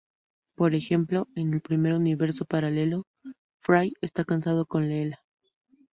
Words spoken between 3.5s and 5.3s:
Fry está casado con Leela.